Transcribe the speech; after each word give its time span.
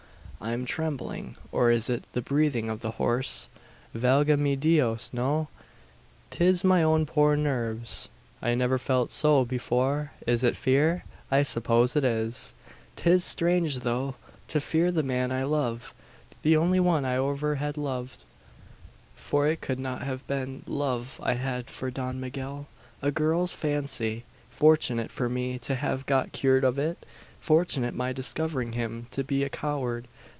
"I 0.43 0.53
am 0.53 0.65
trembling! 0.65 1.35
Or 1.51 1.69
is 1.69 1.87
it 1.87 2.03
the 2.13 2.21
breathing 2.21 2.67
of 2.67 2.81
the 2.81 2.93
horse? 2.97 3.47
Valga 3.95 4.37
me 4.39 4.55
Dios, 4.55 5.11
no! 5.13 5.49
'Tis 6.31 6.63
my 6.63 6.81
own 6.81 7.05
poor 7.05 7.35
nerves! 7.35 8.09
"I 8.41 8.55
never 8.55 8.79
felt 8.79 9.11
so 9.11 9.45
before! 9.45 10.13
Is 10.25 10.43
it 10.43 10.57
fear? 10.57 11.05
I 11.29 11.43
suppose 11.43 11.95
it 11.95 12.03
is. 12.03 12.55
"'Tis 12.95 13.23
strange 13.23 13.81
though 13.81 14.15
to 14.47 14.59
fear 14.59 14.91
the 14.91 15.03
man 15.03 15.31
I 15.31 15.43
love 15.43 15.93
the 16.41 16.57
only 16.57 16.79
one 16.79 17.05
I 17.05 17.17
over 17.17 17.57
have 17.57 17.77
loved: 17.77 18.23
for 19.15 19.45
it 19.47 19.61
could 19.61 19.77
not 19.79 20.01
have 20.01 20.25
been 20.25 20.63
love 20.65 21.19
I 21.21 21.33
had 21.35 21.69
for 21.69 21.91
Don 21.91 22.19
Miguel. 22.19 22.65
A 23.03 23.11
girl's 23.11 23.51
fancy. 23.51 24.23
Fortunate 24.49 25.11
for 25.11 25.29
me 25.29 25.59
to 25.59 25.75
have 25.75 26.07
got 26.07 26.31
cured 26.31 26.63
of 26.63 26.79
it! 26.79 27.05
Fortunate 27.39 27.93
my 27.93 28.11
discovering 28.11 28.71
him 28.73 29.05
to 29.11 29.23
be 29.23 29.43
a 29.43 29.49
coward. 29.49 30.07